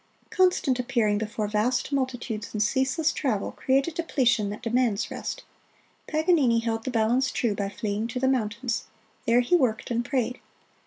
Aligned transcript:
Constant 0.31 0.79
appearing 0.79 1.19
before 1.19 1.47
vast 1.47 1.91
multitudes 1.91 2.51
and 2.53 2.63
ceaseless 2.63 3.11
travel 3.13 3.51
create 3.51 3.87
a 3.87 3.91
depletion 3.91 4.49
that 4.49 4.63
demands 4.63 5.11
rest. 5.11 5.43
Paganini 6.07 6.57
held 6.57 6.85
the 6.85 6.89
balance 6.89 7.29
true 7.29 7.53
by 7.53 7.69
fleeing 7.69 8.07
to 8.07 8.19
the 8.19 8.27
mountains; 8.27 8.85
there 9.27 9.41
he 9.41 9.55
worked 9.55 9.91
and 9.91 10.03
prayed. 10.03 10.39